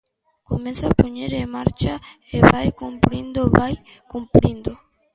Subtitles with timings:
[0.49, 1.93] Comeza a poñer en marcha
[2.35, 3.75] e vai cumprindo, ¡vai
[4.13, 4.71] cumprindo!